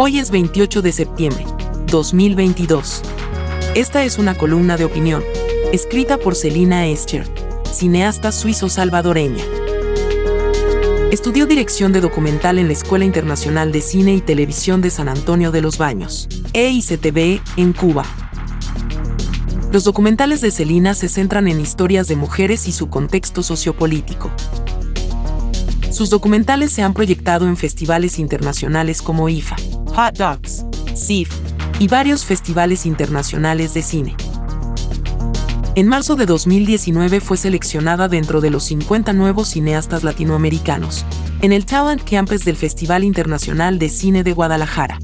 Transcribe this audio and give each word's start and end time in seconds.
Hoy 0.00 0.20
es 0.20 0.30
28 0.30 0.80
de 0.80 0.92
septiembre, 0.92 1.44
2022. 1.88 3.02
Esta 3.74 4.04
es 4.04 4.16
una 4.16 4.36
columna 4.36 4.76
de 4.76 4.84
opinión, 4.84 5.24
escrita 5.72 6.18
por 6.18 6.36
Celina 6.36 6.86
Escher, 6.86 7.26
cineasta 7.72 8.30
suizo-salvadoreña. 8.30 9.42
Estudió 11.10 11.46
dirección 11.46 11.92
de 11.92 12.00
documental 12.00 12.60
en 12.60 12.68
la 12.68 12.74
Escuela 12.74 13.06
Internacional 13.06 13.72
de 13.72 13.80
Cine 13.80 14.14
y 14.14 14.20
Televisión 14.20 14.82
de 14.82 14.90
San 14.90 15.08
Antonio 15.08 15.50
de 15.50 15.62
los 15.62 15.78
Baños, 15.78 16.28
EICTV, 16.52 17.40
en 17.56 17.72
Cuba. 17.72 18.04
Los 19.72 19.82
documentales 19.82 20.40
de 20.40 20.52
Celina 20.52 20.94
se 20.94 21.08
centran 21.08 21.48
en 21.48 21.60
historias 21.60 22.06
de 22.06 22.14
mujeres 22.14 22.68
y 22.68 22.72
su 22.72 22.88
contexto 22.88 23.42
sociopolítico. 23.42 24.30
Sus 25.90 26.08
documentales 26.08 26.70
se 26.70 26.82
han 26.82 26.94
proyectado 26.94 27.48
en 27.48 27.56
festivales 27.56 28.20
internacionales 28.20 29.02
como 29.02 29.28
IFA, 29.28 29.56
Hot 29.98 30.16
Dogs, 30.16 30.64
SIF 30.94 31.28
y 31.80 31.88
varios 31.88 32.24
festivales 32.24 32.86
internacionales 32.86 33.74
de 33.74 33.82
cine. 33.82 34.14
En 35.74 35.88
marzo 35.88 36.14
de 36.14 36.24
2019 36.24 37.18
fue 37.18 37.36
seleccionada 37.36 38.06
dentro 38.06 38.40
de 38.40 38.50
los 38.50 38.62
50 38.62 39.12
nuevos 39.12 39.48
cineastas 39.48 40.04
latinoamericanos, 40.04 41.04
en 41.42 41.52
el 41.52 41.66
Talent 41.66 42.08
Campus 42.08 42.44
del 42.44 42.54
Festival 42.54 43.02
Internacional 43.02 43.80
de 43.80 43.88
Cine 43.88 44.22
de 44.22 44.34
Guadalajara. 44.34 45.00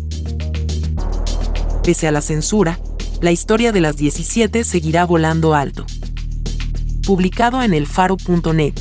Pese 1.83 2.07
a 2.07 2.13
la 2.13 2.21
censura, 2.21 2.79
la 3.21 3.33
historia 3.33 3.73
de 3.73 3.81
las 3.81 3.97
17 3.97 4.63
seguirá 4.63 5.07
volando 5.07 5.55
alto. 5.55 5.87
Publicado 7.05 7.65
en 7.65 7.75
elfaro.net. 7.75 8.75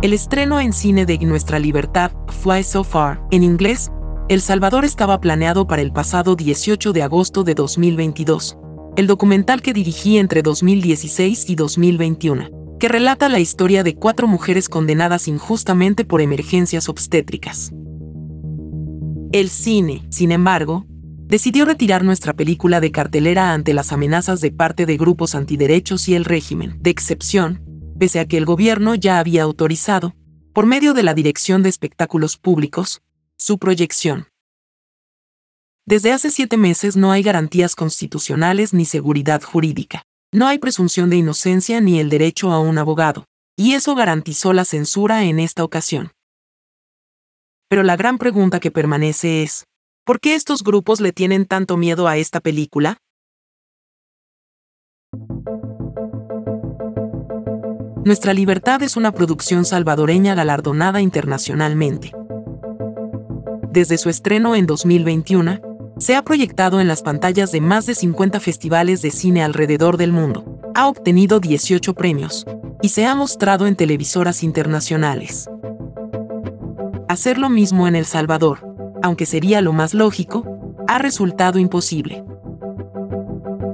El 0.00 0.12
estreno 0.12 0.60
en 0.60 0.72
cine 0.72 1.06
de 1.06 1.18
Nuestra 1.18 1.58
Libertad, 1.58 2.12
Fly 2.28 2.62
So 2.62 2.84
Far, 2.84 3.20
en 3.32 3.42
inglés, 3.42 3.90
El 4.28 4.40
Salvador 4.40 4.84
estaba 4.84 5.20
planeado 5.20 5.66
para 5.66 5.82
el 5.82 5.90
pasado 5.90 6.36
18 6.36 6.92
de 6.92 7.02
agosto 7.02 7.42
de 7.42 7.56
2022. 7.56 8.56
El 8.96 9.08
documental 9.08 9.60
que 9.60 9.72
dirigí 9.72 10.18
entre 10.18 10.42
2016 10.42 11.50
y 11.50 11.56
2021, 11.56 12.76
que 12.78 12.86
relata 12.86 13.28
la 13.28 13.40
historia 13.40 13.82
de 13.82 13.96
cuatro 13.96 14.28
mujeres 14.28 14.68
condenadas 14.68 15.26
injustamente 15.26 16.04
por 16.04 16.20
emergencias 16.20 16.88
obstétricas. 16.88 17.72
El 19.32 19.48
cine, 19.48 20.06
sin 20.10 20.30
embargo, 20.30 20.86
decidió 21.26 21.64
retirar 21.64 22.04
nuestra 22.04 22.34
película 22.34 22.80
de 22.80 22.92
cartelera 22.92 23.52
ante 23.52 23.74
las 23.74 23.90
amenazas 23.90 24.40
de 24.40 24.52
parte 24.52 24.86
de 24.86 24.96
grupos 24.96 25.34
antiderechos 25.34 26.08
y 26.08 26.14
el 26.14 26.24
régimen 26.24 26.78
de 26.82 26.90
excepción, 26.90 27.67
pese 27.98 28.20
a 28.20 28.26
que 28.26 28.36
el 28.36 28.44
gobierno 28.44 28.94
ya 28.94 29.18
había 29.18 29.42
autorizado, 29.42 30.14
por 30.52 30.66
medio 30.66 30.94
de 30.94 31.02
la 31.02 31.14
Dirección 31.14 31.62
de 31.62 31.68
Espectáculos 31.68 32.36
Públicos, 32.36 33.02
su 33.36 33.58
proyección. 33.58 34.28
Desde 35.86 36.12
hace 36.12 36.30
siete 36.30 36.56
meses 36.56 36.96
no 36.96 37.12
hay 37.12 37.22
garantías 37.22 37.74
constitucionales 37.74 38.74
ni 38.74 38.84
seguridad 38.84 39.42
jurídica. 39.42 40.02
No 40.32 40.46
hay 40.46 40.58
presunción 40.58 41.08
de 41.08 41.16
inocencia 41.16 41.80
ni 41.80 41.98
el 41.98 42.10
derecho 42.10 42.52
a 42.52 42.60
un 42.60 42.76
abogado, 42.76 43.24
y 43.56 43.72
eso 43.72 43.94
garantizó 43.94 44.52
la 44.52 44.64
censura 44.64 45.24
en 45.24 45.38
esta 45.40 45.64
ocasión. 45.64 46.12
Pero 47.68 47.82
la 47.82 47.96
gran 47.96 48.18
pregunta 48.18 48.60
que 48.60 48.70
permanece 48.70 49.42
es, 49.42 49.64
¿por 50.04 50.20
qué 50.20 50.34
estos 50.34 50.62
grupos 50.62 51.00
le 51.00 51.12
tienen 51.12 51.46
tanto 51.46 51.76
miedo 51.76 52.06
a 52.06 52.16
esta 52.18 52.40
película? 52.40 52.98
Nuestra 58.08 58.32
Libertad 58.32 58.82
es 58.82 58.96
una 58.96 59.12
producción 59.12 59.66
salvadoreña 59.66 60.34
galardonada 60.34 61.02
internacionalmente. 61.02 62.14
Desde 63.70 63.98
su 63.98 64.08
estreno 64.08 64.54
en 64.54 64.64
2021, 64.64 65.60
se 65.98 66.16
ha 66.16 66.22
proyectado 66.22 66.80
en 66.80 66.88
las 66.88 67.02
pantallas 67.02 67.52
de 67.52 67.60
más 67.60 67.84
de 67.84 67.94
50 67.94 68.40
festivales 68.40 69.02
de 69.02 69.10
cine 69.10 69.42
alrededor 69.42 69.98
del 69.98 70.12
mundo, 70.12 70.58
ha 70.74 70.88
obtenido 70.88 71.38
18 71.38 71.92
premios 71.92 72.46
y 72.80 72.88
se 72.88 73.04
ha 73.04 73.14
mostrado 73.14 73.66
en 73.66 73.76
televisoras 73.76 74.42
internacionales. 74.42 75.50
Hacer 77.10 77.36
lo 77.36 77.50
mismo 77.50 77.88
en 77.88 77.94
El 77.94 78.06
Salvador, 78.06 78.60
aunque 79.02 79.26
sería 79.26 79.60
lo 79.60 79.74
más 79.74 79.92
lógico, 79.92 80.46
ha 80.86 80.96
resultado 80.96 81.58
imposible 81.58 82.24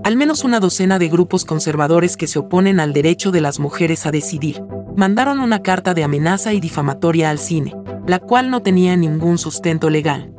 al 0.04 0.16
menos 0.16 0.44
una 0.44 0.60
docena 0.60 0.98
de 0.98 1.08
grupos 1.08 1.46
conservadores 1.46 2.18
que 2.18 2.26
se 2.26 2.38
oponen 2.38 2.78
al 2.78 2.92
derecho 2.92 3.32
de 3.32 3.40
las 3.40 3.58
mujeres 3.58 4.04
a 4.04 4.10
decidir, 4.10 4.62
mandaron 4.94 5.40
una 5.40 5.62
carta 5.62 5.94
de 5.94 6.04
amenaza 6.04 6.52
y 6.52 6.60
difamatoria 6.60 7.30
al 7.30 7.38
cine, 7.38 7.74
la 8.06 8.18
cual 8.18 8.50
no 8.50 8.60
tenía 8.60 8.98
ningún 8.98 9.38
sustento 9.38 9.88
legal. 9.88 10.30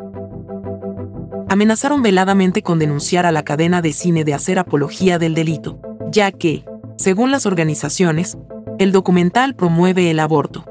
Amenazaron 1.50 2.04
veladamente 2.04 2.62
con 2.62 2.78
denunciar 2.78 3.26
a 3.26 3.32
la 3.32 3.44
cadena 3.44 3.82
de 3.82 3.92
cine 3.92 4.24
de 4.24 4.36
hacer 4.36 4.60
apología 4.60 5.18
del 5.18 5.34
delito, 5.34 5.80
ya 6.12 6.32
que, 6.32 6.64
según 6.98 7.32
las 7.32 7.48
organizaciones, 7.48 8.38
el 8.78 8.92
documental 8.92 9.56
promueve 9.56 10.12
el 10.12 10.20
aborto. 10.20 10.64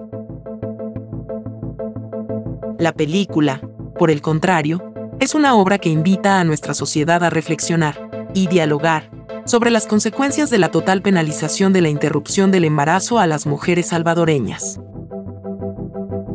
La 2.78 2.92
película, 2.92 3.60
por 3.98 4.12
el 4.12 4.20
contrario, 4.20 4.92
es 5.18 5.34
una 5.34 5.56
obra 5.56 5.78
que 5.78 5.88
invita 5.88 6.38
a 6.38 6.44
nuestra 6.44 6.74
sociedad 6.74 7.24
a 7.24 7.30
reflexionar, 7.30 8.03
y 8.34 8.48
dialogar 8.48 9.10
sobre 9.46 9.70
las 9.70 9.86
consecuencias 9.86 10.50
de 10.50 10.58
la 10.58 10.70
total 10.70 11.02
penalización 11.02 11.72
de 11.72 11.82
la 11.82 11.88
interrupción 11.88 12.50
del 12.50 12.64
embarazo 12.64 13.18
a 13.18 13.26
las 13.26 13.46
mujeres 13.46 13.88
salvadoreñas. 13.88 14.80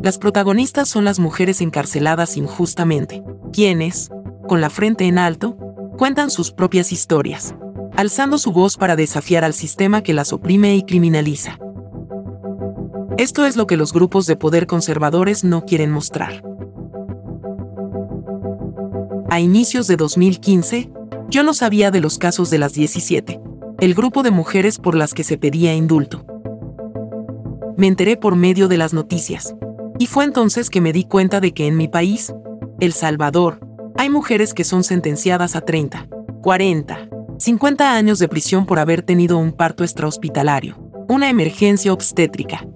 Las 0.02 0.18
protagonistas 0.18 0.88
son 0.88 1.04
las 1.04 1.18
mujeres 1.18 1.60
encarceladas 1.60 2.36
injustamente, 2.36 3.22
quienes, 3.52 4.10
con 4.48 4.60
la 4.60 4.70
frente 4.70 5.04
en 5.04 5.18
alto, 5.18 5.56
cuentan 5.98 6.30
sus 6.30 6.52
propias 6.52 6.92
historias, 6.92 7.54
alzando 7.94 8.38
su 8.38 8.52
voz 8.52 8.76
para 8.78 8.96
desafiar 8.96 9.44
al 9.44 9.52
sistema 9.52 10.02
que 10.02 10.14
las 10.14 10.32
oprime 10.32 10.74
y 10.76 10.84
criminaliza. 10.84 11.58
Esto 13.18 13.44
es 13.44 13.56
lo 13.56 13.66
que 13.66 13.76
los 13.76 13.92
grupos 13.92 14.26
de 14.26 14.36
poder 14.36 14.66
conservadores 14.66 15.44
no 15.44 15.66
quieren 15.66 15.90
mostrar. 15.90 16.42
A 19.28 19.40
inicios 19.40 19.86
de 19.86 19.96
2015, 19.96 20.90
yo 21.30 21.44
no 21.44 21.54
sabía 21.54 21.92
de 21.92 22.00
los 22.00 22.18
casos 22.18 22.50
de 22.50 22.58
las 22.58 22.72
17, 22.72 23.40
el 23.78 23.94
grupo 23.94 24.24
de 24.24 24.32
mujeres 24.32 24.78
por 24.78 24.96
las 24.96 25.14
que 25.14 25.22
se 25.22 25.38
pedía 25.38 25.72
indulto. 25.74 26.24
Me 27.76 27.86
enteré 27.86 28.16
por 28.16 28.34
medio 28.34 28.66
de 28.66 28.76
las 28.76 28.92
noticias. 28.92 29.54
Y 30.00 30.06
fue 30.06 30.24
entonces 30.24 30.70
que 30.70 30.80
me 30.80 30.92
di 30.92 31.04
cuenta 31.04 31.40
de 31.40 31.52
que 31.52 31.68
en 31.68 31.76
mi 31.76 31.86
país, 31.86 32.34
El 32.80 32.92
Salvador, 32.92 33.60
hay 33.96 34.10
mujeres 34.10 34.54
que 34.54 34.64
son 34.64 34.82
sentenciadas 34.82 35.54
a 35.54 35.60
30, 35.60 36.08
40, 36.42 37.08
50 37.38 37.94
años 37.94 38.18
de 38.18 38.28
prisión 38.28 38.66
por 38.66 38.80
haber 38.80 39.02
tenido 39.02 39.38
un 39.38 39.52
parto 39.52 39.84
extrahospitalario, 39.84 40.76
una 41.08 41.30
emergencia 41.30 41.92
obstétrica. 41.92 42.66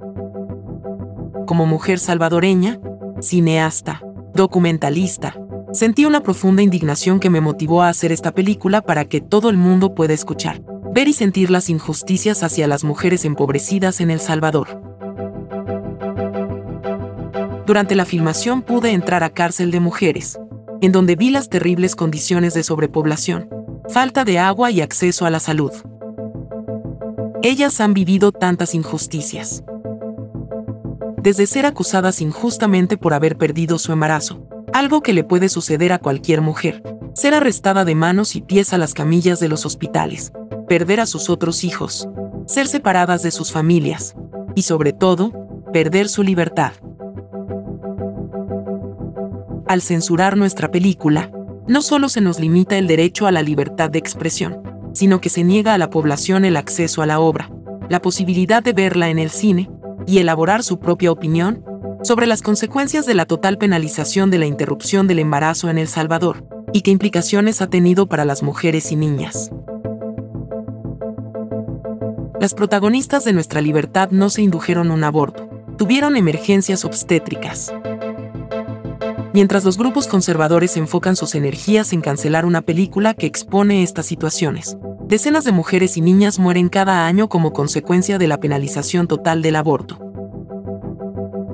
Como 1.47 1.67
mujer 1.67 1.99
salvadoreña, 1.99 2.79
cineasta, 3.21 4.01
documentalista, 4.33 5.35
Sentí 5.75 6.05
una 6.05 6.23
profunda 6.23 6.63
indignación 6.63 7.19
que 7.19 7.31
me 7.31 7.41
motivó 7.41 7.83
a 7.83 7.89
hacer 7.89 8.13
esta 8.13 8.31
película 8.31 8.81
para 8.81 9.07
que 9.07 9.21
todo 9.21 9.51
el 9.51 9.57
mundo 9.57 9.93
pueda 9.93 10.13
escuchar, 10.13 10.63
ver 10.95 11.09
y 11.09 11.13
sentir 11.13 11.51
las 11.51 11.69
injusticias 11.69 12.45
hacia 12.45 12.69
las 12.69 12.85
mujeres 12.85 13.25
empobrecidas 13.25 14.01
en 14.01 14.13
El 14.13 14.21
Salvador. 14.21 14.81
Durante 17.67 17.97
la 17.97 18.05
filmación 18.05 18.63
pude 18.63 18.93
entrar 18.93 19.25
a 19.25 19.31
cárcel 19.31 19.73
de 19.73 19.81
mujeres, 19.81 20.39
en 20.81 20.93
donde 20.93 21.17
vi 21.17 21.31
las 21.31 21.49
terribles 21.49 21.97
condiciones 21.97 22.55
de 22.55 22.63
sobrepoblación, 22.63 23.49
falta 23.89 24.25
de 24.25 24.39
agua 24.39 24.71
y 24.71 24.81
acceso 24.81 25.27
a 25.27 25.31
la 25.31 25.41
salud. 25.41 25.73
Ellas 27.43 27.81
han 27.81 27.95
vivido 27.95 28.31
tantas 28.31 28.77
injusticias. 28.77 29.65
Desde 31.21 31.49
ser 31.49 31.67
acusadas 31.67 32.21
injustamente 32.21 32.97
por 32.97 33.13
haber 33.13 33.37
perdido 33.37 33.81
su 33.81 33.91
embarazo, 33.91 34.47
algo 34.75 35.03
que 35.03 35.13
le 35.13 35.23
puede 35.23 35.49
suceder 35.49 35.93
a 35.93 36.01
cualquier 36.01 36.41
mujer. 36.41 36.83
Ser 37.15 37.33
arrestada 37.33 37.85
de 37.85 37.95
manos 37.95 38.35
y 38.35 38.43
pies 38.43 38.73
a 38.73 38.79
las 38.79 38.93
camillas 38.93 39.39
de 39.39 39.49
los 39.49 39.65
hospitales, 39.67 40.33
perder 40.67 40.99
a 40.99 41.07
sus 41.07 41.31
otros 41.31 41.63
hijos, 41.63 42.09
ser 42.47 42.67
separadas 42.67 43.23
de 43.23 43.31
sus 43.31 43.53
familias 43.53 44.17
y 44.57 44.63
sobre 44.63 44.93
todo, 44.93 45.31
perder 45.73 46.09
su 46.09 46.25
libertad. 46.25 46.73
Al 49.69 49.81
censurar 49.81 50.37
nuestra 50.37 50.73
película, 50.73 51.31
no 51.69 51.81
solo 51.81 52.09
se 52.09 52.21
nos 52.21 52.41
limita 52.41 52.77
el 52.77 52.89
derecho 52.89 53.29
a 53.29 53.33
la 53.33 53.43
libertad 53.43 53.91
de 53.91 54.01
expresión, 54.01 54.61
sino 54.93 55.21
que 55.21 55.29
se 55.29 55.45
niega 55.45 55.75
a 55.75 55.79
la 55.79 55.89
población 55.89 56.45
el 56.45 56.57
acceso 56.57 57.01
a 57.01 57.07
la 57.07 57.21
obra, 57.21 57.49
la 57.89 58.03
posibilidad 58.03 58.61
de 58.61 58.73
verla 58.73 59.09
en 59.09 59.21
el 59.21 59.31
cine 59.31 59.71
y 60.05 60.19
elaborar 60.19 60.65
su 60.65 60.81
propia 60.81 61.13
opinión 61.13 61.65
sobre 62.05 62.27
las 62.27 62.43
consecuencias 62.43 63.07
de 63.07 63.15
la 63.15 63.25
total 63.25 63.57
penalización 63.57 64.31
de 64.31 64.39
la 64.39 64.45
interrupción 64.45 65.07
del 65.07 65.21
embarazo 65.21 65.71
en 65.71 65.79
El 65.79 65.89
Salvador 65.89 66.45
y 66.73 66.83
qué 66.83 66.91
implicaciones 66.91 67.63
ha 67.63 67.69
tenido 67.69 68.07
para 68.07 68.27
las 68.27 68.43
mujeres 68.43 68.93
y 68.93 68.97
niñas. 68.97 69.51
Las 72.39 72.53
protagonistas 72.53 73.25
de 73.25 73.33
nuestra 73.33 73.63
libertad 73.63 74.11
no 74.11 74.29
se 74.29 74.43
indujeron 74.43 74.91
un 74.91 75.03
aborto, 75.03 75.49
tuvieron 75.79 76.17
emergencias 76.17 76.85
obstétricas. 76.85 77.73
Mientras 79.33 79.65
los 79.65 79.79
grupos 79.79 80.07
conservadores 80.07 80.77
enfocan 80.77 81.17
sus 81.17 81.35
energías 81.35 81.95
en 81.95 82.03
cancelar 82.03 82.45
una 82.45 82.61
película 82.61 83.15
que 83.15 83.27
expone 83.27 83.83
estas 83.83 84.05
situaciones, 84.05 84.77
decenas 85.07 85.45
de 85.45 85.53
mujeres 85.53 85.97
y 85.97 86.03
niñas 86.03 86.39
mueren 86.39 86.69
cada 86.69 87.07
año 87.07 87.31
como 87.31 87.55
consecuencia 87.55 88.19
de 88.19 88.29
la 88.29 88.39
penalización 88.39 89.09
total 89.09 89.41
del 89.41 89.57
aborto. 89.57 90.14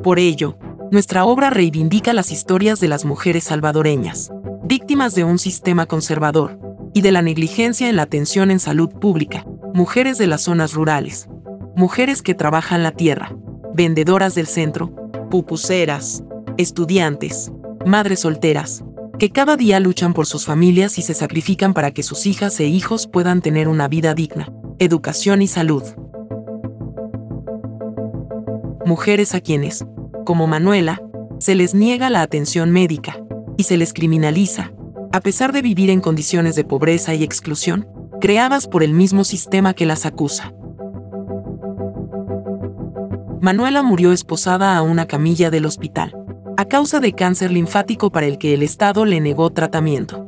Por 0.02 0.19
ello, 0.19 0.56
nuestra 0.91 1.25
obra 1.25 1.50
reivindica 1.50 2.12
las 2.12 2.32
historias 2.32 2.81
de 2.81 2.88
las 2.88 3.05
mujeres 3.05 3.44
salvadoreñas, 3.44 4.32
víctimas 4.64 5.14
de 5.14 5.25
un 5.25 5.38
sistema 5.38 5.87
conservador, 5.87 6.58
y 6.94 7.02
de 7.02 7.12
la 7.12 7.23
negligencia 7.23 7.88
en 7.88 7.97
la 7.97 8.02
atención 8.02 8.50
en 8.50 8.61
salud 8.61 8.88
pública, 8.88 9.44
mujeres 9.75 10.19
de 10.19 10.26
las 10.26 10.43
zonas 10.43 10.75
rurales, 10.75 11.29
mujeres 11.76 12.23
que 12.23 12.35
trabajan 12.35 12.82
la 12.82 12.93
tierra, 12.93 13.37
vendedoras 13.75 14.35
del 14.35 14.47
centro, 14.47 14.93
pupuseras, 15.31 16.25
estudiantes, 16.56 17.53
madres 17.87 18.20
solteras, 18.20 18.85
que 19.19 19.31
cada 19.31 19.56
día 19.56 19.81
luchan 19.81 20.14
por 20.14 20.26
sus 20.26 20.46
familias 20.46 20.99
y 20.99 21.03
se 21.03 21.14
sacrifican 21.14 21.75
para 21.75 21.91
que 21.91 22.03
sus 22.03 22.26
hijas 22.26 22.58
e 22.58 22.67
hijos 22.67 23.06
puedan 23.06 23.43
tener 23.43 23.69
una 23.69 23.87
vida 23.87 24.14
digna, 24.14 24.50
educación 24.79 25.43
y 25.43 25.46
salud. 25.46 25.82
Mujeres 28.91 29.37
a 29.37 29.41
quienes, 29.41 29.87
como 30.27 30.49
Manuela, 30.49 31.01
se 31.39 31.55
les 31.55 31.77
niega 31.77 32.11
la 32.11 32.23
atención 32.23 32.73
médica 32.73 33.23
y 33.57 33.63
se 33.63 33.77
les 33.77 33.93
criminaliza, 33.93 34.73
a 35.13 35.21
pesar 35.21 35.53
de 35.53 35.63
vivir 35.63 35.91
en 35.91 36.01
condiciones 36.01 36.57
de 36.57 36.65
pobreza 36.65 37.15
y 37.15 37.23
exclusión, 37.23 37.87
creadas 38.21 38.67
por 38.67 38.83
el 38.83 38.93
mismo 38.93 39.23
sistema 39.23 39.75
que 39.75 39.87
las 39.87 40.07
acusa. 40.07 40.53
Manuela 43.41 43.85
murió 43.85 44.11
esposada 44.11 44.77
a 44.77 44.83
una 44.83 45.07
camilla 45.07 45.51
del 45.51 45.67
hospital, 45.67 46.13
a 46.57 46.65
causa 46.65 46.99
de 46.99 47.13
cáncer 47.13 47.53
linfático 47.53 48.11
para 48.11 48.27
el 48.27 48.39
que 48.39 48.55
el 48.55 48.65
Estado 48.65 49.05
le 49.05 49.21
negó 49.21 49.51
tratamiento. 49.51 50.27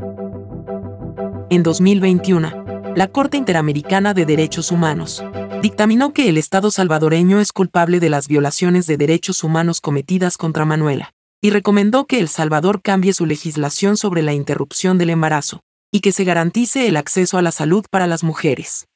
En 1.50 1.64
2021, 1.64 2.92
la 2.94 3.08
Corte 3.08 3.38
Interamericana 3.38 4.14
de 4.14 4.24
Derechos 4.24 4.70
Humanos 4.70 5.24
dictaminó 5.62 6.12
que 6.12 6.28
el 6.28 6.38
Estado 6.38 6.72
salvadoreño 6.72 7.38
es 7.40 7.52
culpable 7.52 8.00
de 8.00 8.10
las 8.10 8.26
violaciones 8.26 8.88
de 8.88 8.96
derechos 8.96 9.44
humanos 9.44 9.80
cometidas 9.80 10.36
contra 10.36 10.64
Manuela, 10.64 11.14
y 11.40 11.50
recomendó 11.50 12.06
que 12.06 12.18
El 12.18 12.28
Salvador 12.28 12.82
cambie 12.82 13.12
su 13.12 13.26
legislación 13.26 13.96
sobre 13.96 14.22
la 14.22 14.32
interrupción 14.32 14.98
del 14.98 15.10
embarazo, 15.10 15.60
y 15.92 16.00
que 16.00 16.10
se 16.10 16.24
garantice 16.24 16.88
el 16.88 16.96
acceso 16.96 17.38
a 17.38 17.42
la 17.42 17.52
salud 17.52 17.86
para 17.90 18.08
las 18.08 18.24
mujeres. 18.24 18.88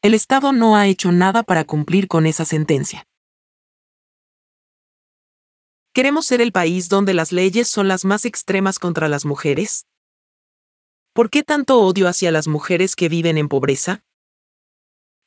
El 0.00 0.14
Estado 0.14 0.52
no 0.52 0.74
ha 0.74 0.86
hecho 0.86 1.12
nada 1.12 1.42
para 1.42 1.64
cumplir 1.64 2.08
con 2.08 2.24
esa 2.24 2.46
sentencia. 2.46 3.04
¿Queremos 5.92 6.24
ser 6.24 6.40
el 6.40 6.52
país 6.52 6.88
donde 6.88 7.12
las 7.12 7.30
leyes 7.30 7.68
son 7.68 7.88
las 7.88 8.06
más 8.06 8.24
extremas 8.24 8.78
contra 8.78 9.06
las 9.08 9.26
mujeres? 9.26 9.84
¿Por 11.12 11.28
qué 11.28 11.42
tanto 11.42 11.78
odio 11.82 12.08
hacia 12.08 12.30
las 12.30 12.48
mujeres 12.48 12.96
que 12.96 13.10
viven 13.10 13.36
en 13.36 13.48
pobreza? 13.48 14.02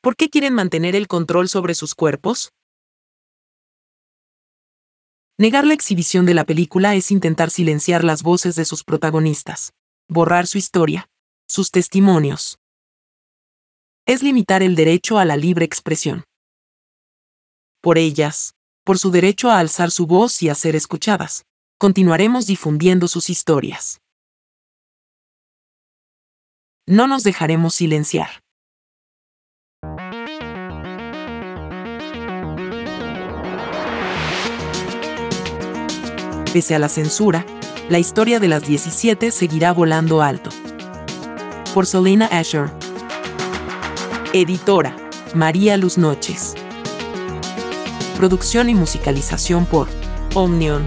¿Por 0.04 0.18
qué 0.18 0.30
quieren 0.30 0.54
mantener 0.54 0.98
el 0.98 1.08
control 1.08 1.48
sobre 1.48 1.76
sus 1.76 1.96
cuerpos? 1.96 2.52
Negar 5.38 5.66
la 5.66 5.74
exhibición 5.74 6.26
de 6.26 6.34
la 6.34 6.44
película 6.44 6.94
es 6.94 7.10
intentar 7.10 7.50
silenciar 7.50 8.04
las 8.04 8.22
voces 8.22 8.58
de 8.58 8.66
sus 8.66 8.84
protagonistas, 8.84 9.72
borrar 10.10 10.46
su 10.46 10.58
historia, 10.58 11.08
sus 11.48 11.72
testimonios, 11.72 12.58
es 14.06 14.22
limitar 14.22 14.62
el 14.62 14.76
derecho 14.76 15.18
a 15.20 15.24
la 15.24 15.38
libre 15.38 15.64
expresión. 15.64 16.26
Por 17.82 17.98
ellas, 17.98 18.56
por 18.84 19.00
su 19.00 19.10
derecho 19.10 19.50
a 19.50 19.60
alzar 19.60 19.90
su 19.90 20.06
voz 20.06 20.44
y 20.44 20.50
a 20.50 20.56
ser 20.56 20.76
escuchadas, 20.76 21.46
continuaremos 21.78 22.46
difundiendo 22.46 23.08
sus 23.08 23.30
historias. 23.30 24.02
No 26.86 27.08
nos 27.08 27.24
dejaremos 27.24 27.76
silenciar. 27.76 28.44
Pese 36.54 36.76
a 36.76 36.80
la 36.80 36.88
censura, 36.88 37.48
la 37.90 37.98
historia 37.98 38.40
de 38.40 38.48
las 38.48 38.62
17 38.68 39.32
seguirá 39.32 39.74
volando 39.74 40.22
alto. 40.22 40.52
Por 41.74 41.88
Selena 41.88 42.28
Asher, 42.28 42.70
Editora, 44.34 44.96
María 45.34 45.78
Luz 45.78 45.98
Noches. 45.98 46.54
Producción 48.18 48.70
y 48.70 48.76
musicalización 48.76 49.66
por 49.66 49.88
Omnion. 50.36 50.86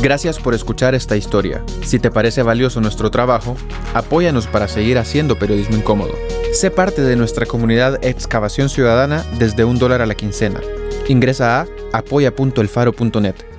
Gracias 0.00 0.38
por 0.38 0.54
escuchar 0.54 0.94
esta 0.94 1.16
historia. 1.16 1.64
Si 1.84 1.98
te 1.98 2.12
parece 2.12 2.44
valioso 2.44 2.80
nuestro 2.80 3.10
trabajo, 3.10 3.56
apóyanos 3.94 4.46
para 4.46 4.68
seguir 4.68 4.96
haciendo 4.98 5.40
periodismo 5.40 5.76
incómodo. 5.76 6.14
Sé 6.52 6.70
parte 6.70 7.00
de 7.00 7.16
nuestra 7.16 7.46
comunidad 7.46 7.98
Excavación 8.04 8.68
Ciudadana 8.68 9.24
desde 9.38 9.64
un 9.64 9.78
dólar 9.78 10.02
a 10.02 10.06
la 10.06 10.14
quincena. 10.14 10.60
Ingresa 11.08 11.62
a 11.62 11.66
apoya.elfaro.net. 11.94 13.51